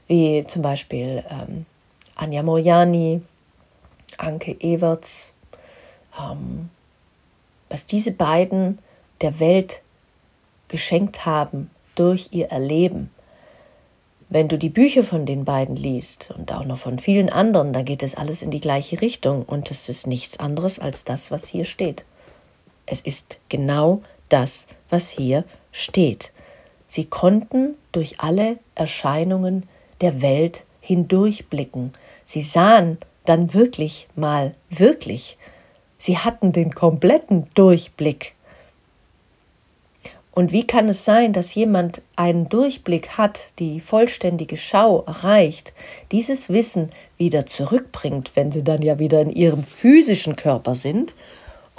wie 0.09 0.45
zum 0.49 0.63
Beispiel 0.63 1.23
ähm, 1.31 1.67
Anja 2.17 2.43
Moriani, 2.43 3.23
Anke 4.19 4.57
Everts, 4.61 5.33
ähm, 6.21 6.69
was 7.69 7.87
diese 7.87 8.11
beiden 8.11 8.81
der 9.21 9.39
Welt 9.39 9.83
geschenkt 10.67 11.25
haben 11.25 11.71
durch 11.95 12.31
ihr 12.33 12.49
Erleben. 12.49 13.09
Wenn 14.31 14.49
du 14.49 14.59
die 14.59 14.69
Bücher 14.69 15.05
von 15.05 15.27
den 15.27 15.45
beiden 15.45 15.77
liest 15.77 16.33
und 16.37 16.53
auch 16.53 16.65
noch 16.65 16.79
von 16.79 16.99
vielen 16.99 17.31
anderen, 17.31 17.73
da 17.73 17.83
geht 17.83 18.03
es 18.03 18.17
alles 18.17 18.43
in 18.43 18.51
die 18.51 18.59
gleiche 18.59 19.01
Richtung 19.01 19.45
und 19.45 19.71
es 19.71 19.89
ist 19.89 20.09
nichts 20.09 20.41
anderes 20.41 20.81
als 20.81 21.05
das, 21.05 21.31
was 21.31 21.47
hier 21.47 21.63
steht. 21.63 22.05
Es 22.91 23.01
ist 23.01 23.39
genau 23.49 24.03
das, 24.29 24.67
was 24.91 25.11
hier 25.11 25.45
steht. 25.71 26.33
Sie 26.89 27.05
konnten 27.05 27.77
durch 27.93 28.19
alle 28.19 28.59
Erscheinungen 28.75 29.69
der 30.01 30.23
Welt 30.23 30.65
hindurchblicken. 30.81 31.93
Sie 32.25 32.43
sahen 32.43 32.99
dann 33.27 33.55
wirklich 33.55 34.09
mal 34.17 34.57
wirklich. 34.71 35.39
Sie 35.99 36.19
hatten 36.19 36.51
den 36.51 36.75
kompletten 36.75 37.47
Durchblick. 37.55 38.35
Und 40.33 40.51
wie 40.51 40.67
kann 40.67 40.89
es 40.89 41.05
sein, 41.05 41.33
dass 41.33 41.55
jemand 41.55 42.03
einen 42.17 42.49
Durchblick 42.49 43.19
hat, 43.19 43.53
die 43.61 43.79
vollständige 43.79 44.57
Schau 44.57 45.05
erreicht, 45.07 45.73
dieses 46.11 46.49
Wissen 46.49 46.91
wieder 47.19 47.47
zurückbringt, 47.47 48.33
wenn 48.35 48.51
sie 48.51 48.65
dann 48.65 48.83
ja 48.83 48.99
wieder 48.99 49.21
in 49.21 49.31
ihrem 49.31 49.63
physischen 49.63 50.35
Körper 50.35 50.75
sind 50.75 51.15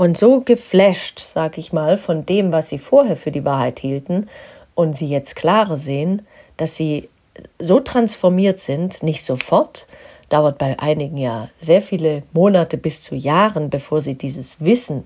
und 0.02 0.18
so 0.18 0.40
geflasht, 0.40 1.20
sag 1.20 1.60
ich 1.60 1.74
mal, 1.74 1.96
von 1.96 2.26
dem, 2.26 2.52
was 2.52 2.70
sie 2.70 2.80
vorher 2.80 3.16
für 3.16 3.30
die 3.30 3.46
Wahrheit 3.46 3.80
hielten 3.80 4.28
und 4.74 4.98
sie 4.98 5.06
jetzt 5.06 5.36
klarer 5.36 5.78
sehen, 5.78 6.24
dass 6.58 6.76
sie 6.76 7.08
so 7.60 7.80
transformiert 7.80 8.58
sind, 8.58 9.04
nicht 9.04 9.24
sofort, 9.24 9.86
dauert 10.28 10.58
bei 10.58 10.80
einigen 10.80 11.18
ja 11.18 11.50
sehr 11.60 11.84
viele 11.84 12.24
Monate 12.34 12.78
bis 12.78 13.04
zu 13.04 13.14
Jahren, 13.14 13.70
bevor 13.70 14.02
sie 14.02 14.16
dieses 14.16 14.60
Wissen, 14.60 15.04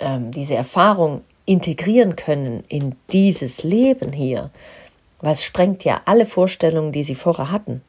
ähm, 0.00 0.30
diese 0.30 0.54
Erfahrung 0.54 1.20
integrieren 1.44 2.16
können 2.16 2.64
in 2.68 2.96
dieses 3.12 3.62
Leben 3.62 4.14
hier. 4.14 4.48
Was 5.20 5.44
sprengt 5.44 5.84
ja 5.84 6.00
alle 6.06 6.24
Vorstellungen, 6.24 6.92
die 6.92 7.04
sie 7.04 7.14
vorher 7.14 7.50
hatten. 7.50 7.82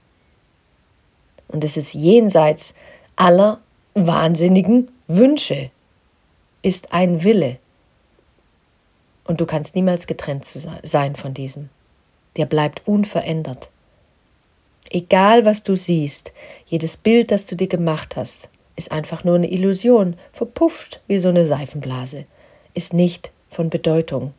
Und 1.48 1.64
es 1.64 1.78
ist 1.78 1.94
jenseits 1.94 2.76
aller 3.16 3.62
wahnsinnigen 3.94 4.90
Wünsche 5.08 5.72
ist 6.66 6.94
ein 6.94 7.24
Wille. 7.24 7.58
Und 9.24 9.40
du 9.40 9.46
kannst 9.46 9.76
niemals 9.76 10.08
getrennt 10.08 10.52
sein 10.84 11.16
von 11.16 11.34
diesem. 11.34 11.70
Der 12.38 12.48
bleibt 12.48 12.82
unverändert. 12.88 13.70
Egal 14.90 15.46
was 15.46 15.62
du 15.62 15.76
siehst, 15.76 16.34
jedes 16.66 16.98
Bild, 16.98 17.30
das 17.30 17.46
du 17.46 17.56
dir 17.56 17.68
gemacht 17.68 18.16
hast, 18.16 18.50
ist 18.76 18.92
einfach 18.92 19.24
nur 19.24 19.36
eine 19.36 19.52
Illusion, 19.52 20.16
verpufft 20.32 21.02
wie 21.08 21.20
so 21.20 21.30
eine 21.30 21.46
Seifenblase, 21.46 22.26
ist 22.74 22.94
nicht 22.94 23.32
von 23.50 23.70
Bedeutung, 23.70 24.34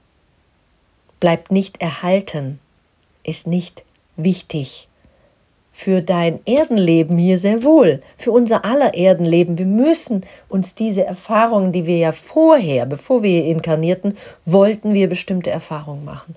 bleibt 1.21 1.53
nicht 1.53 1.81
erhalten, 1.81 2.59
ist 3.23 3.47
nicht 3.47 3.85
wichtig. 4.17 4.89
Für 5.79 6.01
dein 6.01 6.41
Erdenleben 6.47 7.19
hier 7.19 7.37
sehr 7.37 7.63
wohl, 7.63 8.01
für 8.17 8.33
unser 8.33 8.65
aller 8.65 8.95
Erdenleben. 8.95 9.59
Wir 9.59 9.67
müssen 9.67 10.25
uns 10.49 10.75
diese 10.75 11.05
Erfahrungen, 11.05 11.71
die 11.71 11.85
wir 11.85 11.99
ja 11.99 12.13
vorher, 12.13 12.87
bevor 12.87 13.23
wir 13.23 13.45
inkarnierten, 13.45 14.17
wollten 14.47 14.95
wir 14.95 15.07
bestimmte 15.07 15.51
Erfahrungen 15.51 16.03
machen. 16.03 16.35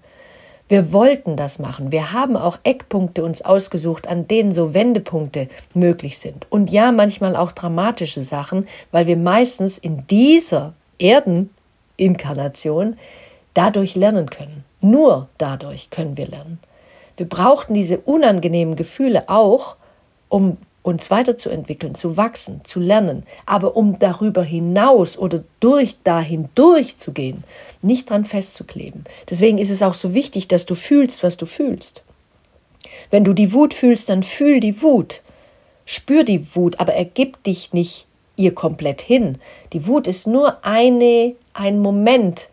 Wir 0.67 0.91
wollten 0.91 1.37
das 1.37 1.57
machen. 1.57 1.93
Wir 1.93 2.11
haben 2.11 2.35
auch 2.35 2.59
Eckpunkte 2.65 3.23
uns 3.23 3.41
ausgesucht, 3.41 4.09
an 4.09 4.27
denen 4.27 4.51
so 4.51 4.73
Wendepunkte 4.73 5.47
möglich 5.73 6.19
sind. 6.19 6.45
Und 6.49 6.69
ja, 6.69 6.91
manchmal 6.91 7.37
auch 7.37 7.53
dramatische 7.53 8.25
Sachen, 8.25 8.67
weil 8.91 9.07
wir 9.07 9.15
meistens 9.15 9.77
in 9.77 10.05
dieser 10.07 10.73
Erdeninkarnation 10.99 12.97
dadurch 13.53 13.95
lernen 13.95 14.29
können. 14.29 14.65
Nur 14.81 15.29
dadurch 15.37 15.89
können 15.91 16.17
wir 16.17 16.27
lernen. 16.27 16.59
Wir 17.19 17.27
brauchten 17.27 17.73
diese 17.73 17.97
unangenehmen 17.97 18.77
Gefühle 18.77 19.27
auch, 19.27 19.75
um 20.29 20.57
uns 20.83 21.11
weiterzuentwickeln, 21.11 21.93
zu 21.93 22.15
wachsen, 22.15 22.61
zu 22.63 22.79
lernen, 22.79 23.23
aber 23.45 23.75
um 23.75 23.99
darüber 23.99 24.41
hinaus 24.41 25.17
oder 25.17 25.43
durch 25.59 25.97
dahin 26.05 26.47
durchzugehen, 26.55 27.43
nicht 27.81 28.09
dran 28.09 28.23
festzukleben. 28.23 29.03
Deswegen 29.29 29.57
ist 29.57 29.69
es 29.69 29.81
auch 29.81 29.95
so 29.95 30.13
wichtig, 30.13 30.47
dass 30.47 30.65
du 30.65 30.75
fühlst, 30.75 31.21
was 31.21 31.35
du 31.35 31.45
fühlst. 31.45 32.03
Wenn 33.11 33.25
du 33.25 33.33
die 33.33 33.51
Wut 33.51 33.73
fühlst, 33.73 34.07
dann 34.07 34.23
fühl 34.23 34.61
die 34.61 34.81
Wut. 34.81 35.21
Spür 35.83 36.23
die 36.23 36.55
Wut, 36.55 36.79
aber 36.79 36.93
ergib 36.93 37.43
dich 37.43 37.73
nicht 37.73 38.07
ihr 38.37 38.55
komplett 38.55 39.01
hin. 39.01 39.39
Die 39.73 39.87
Wut 39.87 40.07
ist 40.07 40.25
nur 40.25 40.63
eine, 40.65 41.35
ein 41.51 41.79
Moment, 41.79 42.47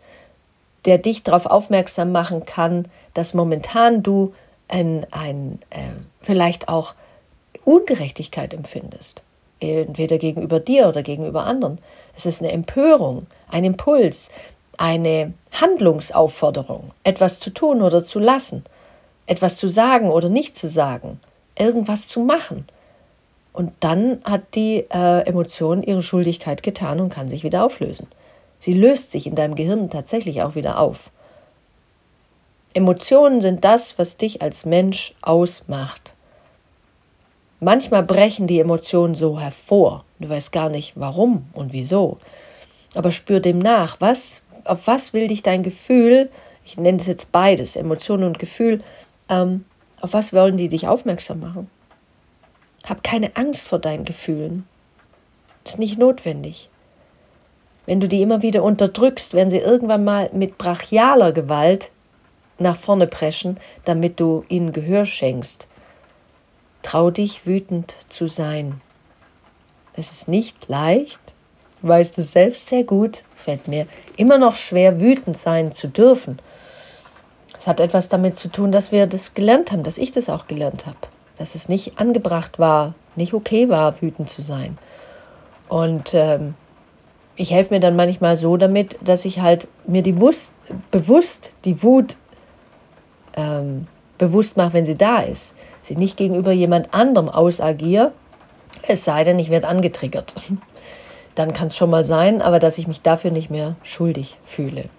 der 0.83 0.97
dich 0.97 1.23
darauf 1.23 1.45
aufmerksam 1.45 2.11
machen 2.11 2.45
kann, 2.45 2.89
dass 3.13 3.33
momentan 3.33 4.03
du 4.03 4.33
ein, 4.67 5.05
ein 5.11 5.59
äh, 5.69 5.79
vielleicht 6.21 6.69
auch 6.69 6.93
Ungerechtigkeit 7.63 8.53
empfindest, 8.53 9.23
entweder 9.59 10.17
gegenüber 10.17 10.59
dir 10.59 10.87
oder 10.87 11.03
gegenüber 11.03 11.45
anderen. 11.45 11.79
Es 12.15 12.25
ist 12.25 12.41
eine 12.41 12.51
Empörung, 12.51 13.27
ein 13.49 13.63
Impuls, 13.63 14.31
eine 14.77 15.33
Handlungsaufforderung, 15.51 16.91
etwas 17.03 17.39
zu 17.39 17.49
tun 17.49 17.81
oder 17.81 18.05
zu 18.05 18.19
lassen, 18.19 18.63
etwas 19.25 19.57
zu 19.57 19.67
sagen 19.67 20.09
oder 20.09 20.29
nicht 20.29 20.55
zu 20.55 20.69
sagen, 20.69 21.19
irgendwas 21.57 22.07
zu 22.07 22.21
machen. 22.21 22.67
Und 23.53 23.73
dann 23.79 24.19
hat 24.23 24.53
die 24.53 24.85
äh, 24.93 25.25
Emotion 25.25 25.81
ihre 25.81 26.03
Schuldigkeit 26.03 26.61
getan 26.61 26.99
und 26.99 27.09
kann 27.09 27.27
sich 27.27 27.43
wieder 27.43 27.65
auflösen. 27.65 28.07
Sie 28.59 28.73
löst 28.73 29.11
sich 29.11 29.27
in 29.27 29.35
deinem 29.35 29.55
Gehirn 29.55 29.89
tatsächlich 29.89 30.43
auch 30.43 30.55
wieder 30.55 30.79
auf. 30.79 31.09
Emotionen 32.77 33.41
sind 33.41 33.65
das, 33.65 33.97
was 33.97 34.17
dich 34.17 34.43
als 34.43 34.63
Mensch 34.63 35.15
ausmacht. 35.23 36.13
Manchmal 37.59 38.03
brechen 38.03 38.45
die 38.45 38.59
Emotionen 38.59 39.15
so 39.15 39.39
hervor. 39.39 40.05
Du 40.19 40.29
weißt 40.29 40.51
gar 40.51 40.69
nicht 40.69 40.93
warum 40.93 41.47
und 41.53 41.73
wieso. 41.73 42.19
Aber 42.93 43.09
spür 43.09 43.39
dem 43.39 43.57
nach. 43.57 43.99
Was, 43.99 44.43
auf 44.63 44.85
was 44.85 45.11
will 45.11 45.27
dich 45.27 45.41
dein 45.41 45.63
Gefühl, 45.63 46.29
ich 46.63 46.77
nenne 46.77 46.99
es 46.99 47.07
jetzt 47.07 47.31
beides, 47.31 47.75
Emotionen 47.75 48.25
und 48.25 48.37
Gefühl, 48.37 48.83
ähm, 49.27 49.65
auf 49.99 50.13
was 50.13 50.31
wollen 50.31 50.57
die 50.57 50.69
dich 50.69 50.87
aufmerksam 50.87 51.39
machen? 51.39 51.71
Hab 52.87 53.03
keine 53.03 53.35
Angst 53.37 53.67
vor 53.67 53.79
deinen 53.79 54.05
Gefühlen. 54.05 54.67
Das 55.63 55.73
ist 55.73 55.79
nicht 55.79 55.97
notwendig. 55.97 56.69
Wenn 57.87 57.99
du 57.99 58.07
die 58.07 58.21
immer 58.21 58.43
wieder 58.43 58.61
unterdrückst, 58.61 59.33
werden 59.33 59.49
sie 59.49 59.57
irgendwann 59.57 60.03
mal 60.03 60.29
mit 60.31 60.59
brachialer 60.59 61.31
Gewalt 61.31 61.89
nach 62.59 62.77
vorne 62.77 63.07
preschen, 63.07 63.59
damit 63.85 64.19
du 64.19 64.43
ihnen 64.49 64.71
Gehör 64.71 65.05
schenkst. 65.05 65.67
Trau 66.81 67.11
dich, 67.11 67.45
wütend 67.45 67.95
zu 68.09 68.27
sein. 68.27 68.81
Es 69.93 70.11
ist 70.11 70.27
nicht 70.27 70.67
leicht, 70.67 71.19
du 71.81 71.87
weißt 71.87 72.17
es 72.17 72.31
selbst 72.31 72.67
sehr 72.67 72.83
gut, 72.83 73.23
fällt 73.33 73.67
mir 73.67 73.87
immer 74.15 74.37
noch 74.37 74.55
schwer, 74.55 74.99
wütend 74.99 75.37
sein 75.37 75.71
zu 75.73 75.87
dürfen. 75.87 76.39
Es 77.57 77.67
hat 77.67 77.79
etwas 77.79 78.09
damit 78.09 78.35
zu 78.35 78.49
tun, 78.49 78.71
dass 78.71 78.91
wir 78.91 79.07
das 79.07 79.33
gelernt 79.33 79.71
haben, 79.71 79.83
dass 79.83 79.97
ich 79.97 80.11
das 80.11 80.29
auch 80.29 80.47
gelernt 80.47 80.85
habe, 80.85 80.97
dass 81.37 81.55
es 81.55 81.69
nicht 81.69 81.99
angebracht 81.99 82.59
war, 82.59 82.93
nicht 83.15 83.33
okay 83.33 83.69
war, 83.69 84.01
wütend 84.01 84.29
zu 84.29 84.41
sein. 84.41 84.77
Und 85.67 86.13
ähm, 86.13 86.53
ich 87.35 87.51
helfe 87.51 87.73
mir 87.73 87.79
dann 87.79 87.95
manchmal 87.95 88.37
so 88.37 88.57
damit, 88.57 88.97
dass 89.03 89.25
ich 89.25 89.39
halt 89.39 89.67
mir 89.85 90.01
die 90.01 90.19
Wus 90.19 90.53
bewusst 90.91 91.53
die 91.65 91.81
Wut 91.83 92.17
ähm, 93.37 93.87
bewusst 94.17 94.57
mache, 94.57 94.73
wenn 94.73 94.85
sie 94.85 94.97
da 94.97 95.19
ist. 95.19 95.55
Sie 95.81 95.95
nicht 95.95 96.17
gegenüber 96.17 96.51
jemand 96.51 96.93
anderem 96.93 97.29
ausagiere, 97.29 98.11
es 98.87 99.03
sei 99.03 99.23
denn, 99.23 99.39
ich 99.39 99.49
werde 99.49 99.67
angetriggert. 99.67 100.35
Dann 101.35 101.53
kann 101.53 101.67
es 101.67 101.77
schon 101.77 101.89
mal 101.89 102.03
sein, 102.03 102.41
aber 102.41 102.59
dass 102.59 102.77
ich 102.77 102.87
mich 102.87 103.01
dafür 103.01 103.31
nicht 103.31 103.49
mehr 103.49 103.75
schuldig 103.83 104.37
fühle. 104.43 104.89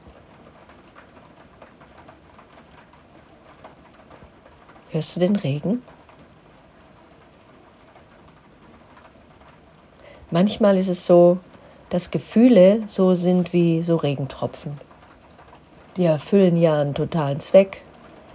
Hörst 4.91 5.17
du 5.17 5.21
den 5.21 5.37
Regen? 5.37 5.83
Manchmal 10.31 10.77
ist 10.77 10.89
es 10.89 11.05
so, 11.05 11.39
dass 11.91 12.11
Gefühle 12.11 12.83
so 12.87 13.15
sind 13.15 13.53
wie 13.53 13.83
so 13.83 13.97
Regentropfen. 13.97 14.79
Die 15.97 16.05
erfüllen 16.05 16.57
ja 16.57 16.81
einen 16.81 16.95
totalen 16.95 17.41
Zweck, 17.41 17.83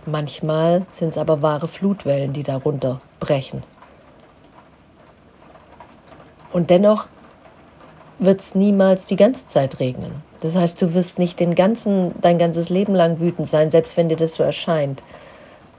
Manchmal 0.05 0.85
sind 0.91 1.09
es 1.09 1.17
aber 1.17 1.41
wahre 1.41 1.67
Flutwellen, 1.67 2.33
die 2.33 2.43
darunter 2.43 3.01
brechen. 3.19 3.63
Und 6.51 6.69
dennoch 6.69 7.07
wird 8.19 8.41
es 8.41 8.53
niemals 8.53 9.05
die 9.05 9.15
ganze 9.15 9.47
Zeit 9.47 9.79
regnen. 9.79 10.11
Das 10.41 10.55
heißt, 10.55 10.81
du 10.81 10.93
wirst 10.93 11.19
nicht 11.19 11.39
den 11.39 11.55
ganzen, 11.55 12.13
dein 12.21 12.37
ganzes 12.37 12.69
Leben 12.69 12.93
lang 12.93 13.19
wütend 13.19 13.47
sein, 13.47 13.71
selbst 13.71 13.95
wenn 13.95 14.09
dir 14.09 14.17
das 14.17 14.35
so 14.35 14.43
erscheint. 14.43 15.03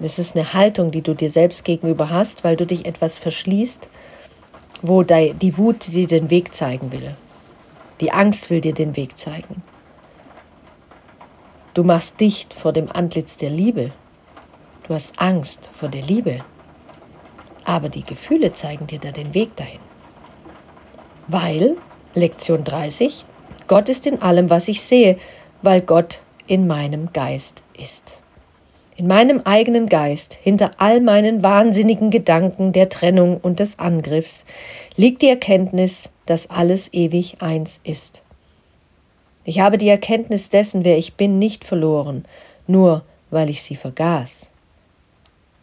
Das 0.00 0.18
ist 0.18 0.34
eine 0.34 0.54
Haltung, 0.54 0.90
die 0.90 1.02
du 1.02 1.14
dir 1.14 1.30
selbst 1.30 1.64
gegenüber 1.64 2.10
hast, 2.10 2.44
weil 2.44 2.56
du 2.56 2.66
dich 2.66 2.86
etwas 2.86 3.16
verschließt, 3.18 3.88
wo 4.82 5.02
die 5.02 5.58
Wut 5.58 5.86
dir 5.92 6.06
den 6.06 6.30
Weg 6.30 6.54
zeigen 6.54 6.92
will. 6.92 7.14
Die 8.00 8.10
Angst 8.10 8.50
will 8.50 8.60
dir 8.60 8.74
den 8.74 8.96
Weg 8.96 9.18
zeigen. 9.18 9.62
Du 11.74 11.84
machst 11.84 12.20
dicht 12.20 12.54
vor 12.54 12.72
dem 12.72 12.90
Antlitz 12.90 13.36
der 13.36 13.50
Liebe, 13.50 13.92
Du 14.86 14.92
hast 14.92 15.18
Angst 15.18 15.70
vor 15.72 15.88
der 15.88 16.02
Liebe. 16.02 16.44
Aber 17.64 17.88
die 17.88 18.04
Gefühle 18.04 18.52
zeigen 18.52 18.86
dir 18.86 18.98
da 18.98 19.12
den 19.12 19.32
Weg 19.32 19.56
dahin. 19.56 19.80
Weil, 21.26 21.78
Lektion 22.14 22.64
30, 22.64 23.24
Gott 23.66 23.88
ist 23.88 24.06
in 24.06 24.20
allem, 24.20 24.50
was 24.50 24.68
ich 24.68 24.82
sehe, 24.82 25.16
weil 25.62 25.80
Gott 25.80 26.20
in 26.46 26.66
meinem 26.66 27.14
Geist 27.14 27.62
ist. 27.78 28.20
In 28.96 29.06
meinem 29.06 29.40
eigenen 29.40 29.88
Geist, 29.88 30.34
hinter 30.34 30.72
all 30.76 31.00
meinen 31.00 31.42
wahnsinnigen 31.42 32.10
Gedanken 32.10 32.72
der 32.72 32.90
Trennung 32.90 33.38
und 33.38 33.60
des 33.60 33.78
Angriffs, 33.78 34.44
liegt 34.96 35.22
die 35.22 35.30
Erkenntnis, 35.30 36.10
dass 36.26 36.50
alles 36.50 36.92
ewig 36.92 37.40
eins 37.40 37.80
ist. 37.84 38.22
Ich 39.44 39.60
habe 39.60 39.78
die 39.78 39.88
Erkenntnis 39.88 40.50
dessen, 40.50 40.84
wer 40.84 40.98
ich 40.98 41.14
bin, 41.14 41.38
nicht 41.38 41.64
verloren, 41.64 42.26
nur 42.66 43.02
weil 43.30 43.48
ich 43.48 43.62
sie 43.62 43.76
vergaß. 43.76 44.50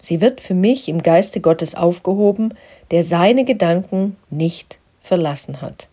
Sie 0.01 0.19
wird 0.19 0.41
für 0.41 0.55
mich 0.55 0.89
im 0.89 1.03
Geiste 1.03 1.39
Gottes 1.41 1.75
aufgehoben, 1.75 2.55
der 2.89 3.03
seine 3.03 3.45
Gedanken 3.45 4.17
nicht 4.31 4.79
verlassen 4.99 5.61
hat. 5.61 5.87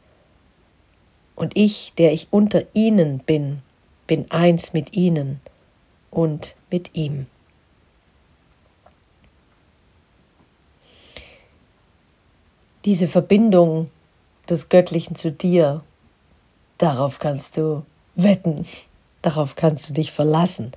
Und 1.36 1.56
ich, 1.56 1.92
der 1.98 2.12
ich 2.12 2.28
unter 2.30 2.64
ihnen 2.72 3.18
bin, 3.20 3.60
bin 4.06 4.30
eins 4.30 4.72
mit 4.72 4.94
ihnen 4.94 5.40
und 6.10 6.56
mit 6.70 6.96
ihm. 6.96 7.26
Diese 12.86 13.06
Verbindung 13.06 13.90
des 14.48 14.70
Göttlichen 14.70 15.14
zu 15.14 15.30
dir, 15.30 15.82
darauf 16.78 17.18
kannst 17.18 17.58
du 17.58 17.84
wetten, 18.14 18.64
darauf 19.20 19.54
kannst 19.54 19.90
du 19.90 19.92
dich 19.92 20.10
verlassen 20.10 20.72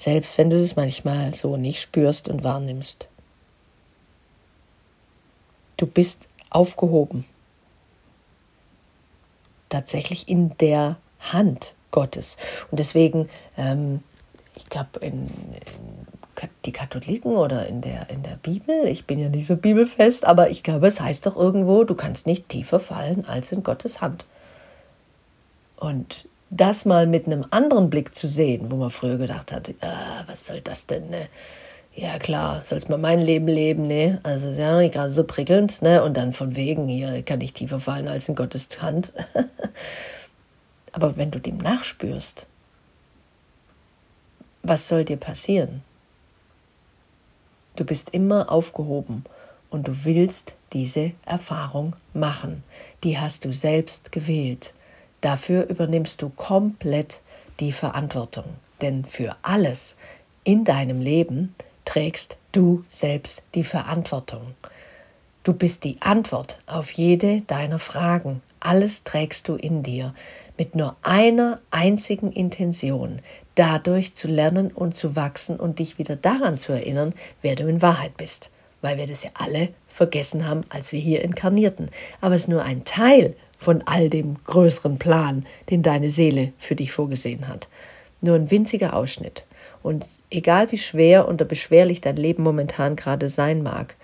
selbst 0.00 0.38
wenn 0.38 0.48
du 0.48 0.56
es 0.56 0.76
manchmal 0.76 1.34
so 1.34 1.58
nicht 1.58 1.82
spürst 1.82 2.30
und 2.30 2.42
wahrnimmst. 2.42 3.10
Du 5.76 5.86
bist 5.86 6.26
aufgehoben. 6.48 7.26
tatsächlich 9.68 10.26
in 10.26 10.56
der 10.58 10.96
Hand 11.20 11.74
Gottes. 11.90 12.38
Und 12.70 12.80
deswegen, 12.80 13.28
ähm, 13.58 14.02
ich 14.56 14.70
glaube, 14.70 14.98
in, 15.00 15.26
in 15.26 16.48
die 16.64 16.72
Katholiken 16.72 17.36
oder 17.36 17.66
in 17.66 17.82
der, 17.82 18.08
in 18.08 18.22
der 18.22 18.36
Bibel, 18.36 18.86
ich 18.86 19.04
bin 19.04 19.18
ja 19.18 19.28
nicht 19.28 19.46
so 19.46 19.56
bibelfest, 19.56 20.24
aber 20.24 20.48
ich 20.48 20.62
glaube, 20.62 20.86
es 20.86 21.00
heißt 21.00 21.26
doch 21.26 21.36
irgendwo, 21.36 21.84
du 21.84 21.94
kannst 21.94 22.26
nicht 22.26 22.48
tiefer 22.48 22.80
fallen 22.80 23.26
als 23.26 23.52
in 23.52 23.62
Gottes 23.62 24.00
Hand. 24.00 24.24
Und 25.76 26.24
das 26.50 26.84
mal 26.84 27.06
mit 27.06 27.26
einem 27.26 27.46
anderen 27.50 27.90
Blick 27.90 28.14
zu 28.14 28.26
sehen, 28.26 28.70
wo 28.70 28.76
man 28.76 28.90
früher 28.90 29.16
gedacht 29.16 29.52
hat, 29.52 29.72
ah, 29.80 30.24
was 30.26 30.46
soll 30.46 30.60
das 30.60 30.86
denn, 30.86 31.08
ne? 31.08 31.28
Ja 31.94 32.18
klar, 32.18 32.62
sollst 32.64 32.88
mal 32.88 32.98
mein 32.98 33.18
Leben 33.20 33.48
leben, 33.48 33.86
ne? 33.86 34.20
Also 34.22 34.48
ist 34.50 34.58
ja 34.58 34.76
nicht 34.78 34.94
gerade 34.94 35.10
so 35.10 35.24
prickelnd, 35.24 35.82
ne? 35.82 36.02
Und 36.02 36.16
dann 36.16 36.32
von 36.32 36.56
wegen, 36.56 36.88
hier 36.88 37.22
kann 37.22 37.40
ich 37.40 37.52
tiefer 37.52 37.80
fallen 37.80 38.08
als 38.08 38.28
in 38.28 38.34
Gottes 38.34 38.68
Hand. 38.80 39.12
Aber 40.92 41.16
wenn 41.16 41.30
du 41.30 41.40
dem 41.40 41.56
nachspürst, 41.58 42.46
was 44.62 44.88
soll 44.88 45.04
dir 45.04 45.16
passieren? 45.16 45.82
Du 47.76 47.84
bist 47.84 48.10
immer 48.10 48.50
aufgehoben 48.50 49.24
und 49.70 49.88
du 49.88 50.04
willst 50.04 50.54
diese 50.72 51.12
Erfahrung 51.24 51.96
machen. 52.12 52.64
Die 53.04 53.18
hast 53.18 53.44
du 53.44 53.52
selbst 53.52 54.12
gewählt. 54.12 54.74
Dafür 55.20 55.68
übernimmst 55.68 56.22
du 56.22 56.30
komplett 56.30 57.20
die 57.60 57.72
Verantwortung. 57.72 58.44
Denn 58.80 59.04
für 59.04 59.36
alles 59.42 59.96
in 60.44 60.64
deinem 60.64 61.00
Leben 61.00 61.54
trägst 61.84 62.38
du 62.52 62.84
selbst 62.88 63.42
die 63.54 63.64
Verantwortung. 63.64 64.54
Du 65.42 65.52
bist 65.52 65.84
die 65.84 65.96
Antwort 66.00 66.60
auf 66.66 66.90
jede 66.92 67.42
deiner 67.42 67.78
Fragen. 67.78 68.42
Alles 68.60 69.04
trägst 69.04 69.48
du 69.48 69.56
in 69.56 69.82
dir 69.82 70.14
mit 70.58 70.76
nur 70.76 70.96
einer 71.02 71.60
einzigen 71.70 72.30
Intention, 72.32 73.20
dadurch 73.54 74.14
zu 74.14 74.28
lernen 74.28 74.70
und 74.70 74.94
zu 74.94 75.16
wachsen 75.16 75.58
und 75.58 75.78
dich 75.78 75.98
wieder 75.98 76.16
daran 76.16 76.58
zu 76.58 76.72
erinnern, 76.72 77.14
wer 77.40 77.56
du 77.56 77.66
in 77.66 77.80
Wahrheit 77.80 78.16
bist. 78.18 78.50
Weil 78.82 78.98
wir 78.98 79.06
das 79.06 79.24
ja 79.24 79.30
alle 79.34 79.68
vergessen 79.88 80.46
haben, 80.46 80.62
als 80.68 80.92
wir 80.92 81.00
hier 81.00 81.22
inkarnierten. 81.22 81.90
Aber 82.20 82.34
es 82.34 82.42
ist 82.42 82.48
nur 82.48 82.62
ein 82.62 82.84
Teil 82.84 83.34
von 83.60 83.82
all 83.84 84.08
dem 84.08 84.42
größeren 84.44 84.98
Plan, 84.98 85.44
den 85.68 85.82
deine 85.82 86.08
Seele 86.08 86.54
für 86.58 86.74
dich 86.74 86.92
vorgesehen 86.92 87.46
hat. 87.46 87.68
Nur 88.22 88.34
ein 88.34 88.50
winziger 88.50 88.94
Ausschnitt. 88.94 89.44
Und 89.82 90.06
egal 90.30 90.72
wie 90.72 90.78
schwer 90.78 91.28
oder 91.28 91.44
beschwerlich 91.44 92.00
dein 92.00 92.16
Leben 92.16 92.42
momentan 92.42 92.96
gerade 92.96 93.28
sein 93.28 93.62
mag, 93.62 93.96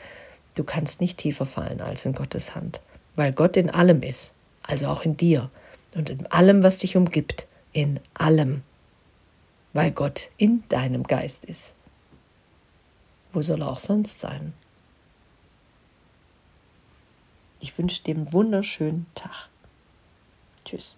du 0.56 0.62
kannst 0.62 1.00
nicht 1.00 1.18
tiefer 1.18 1.46
fallen 1.46 1.80
als 1.80 2.04
in 2.04 2.12
Gottes 2.12 2.54
Hand, 2.54 2.82
weil 3.14 3.32
Gott 3.32 3.56
in 3.56 3.70
allem 3.70 4.02
ist, 4.02 4.32
also 4.62 4.88
auch 4.88 5.04
in 5.04 5.16
dir 5.16 5.50
und 5.94 6.10
in 6.10 6.26
allem, 6.26 6.62
was 6.62 6.76
dich 6.76 6.94
umgibt, 6.96 7.46
in 7.72 7.98
allem, 8.12 8.62
weil 9.72 9.90
Gott 9.90 10.28
in 10.36 10.64
deinem 10.68 11.04
Geist 11.04 11.46
ist. 11.46 11.74
Wo 13.32 13.40
soll 13.40 13.62
er 13.62 13.70
auch 13.70 13.78
sonst 13.78 14.20
sein? 14.20 14.52
Ich 17.66 17.76
wünsche 17.78 18.04
dir 18.04 18.14
einen 18.14 18.32
wunderschönen 18.32 19.06
Tag. 19.16 19.48
Tschüss. 20.64 20.94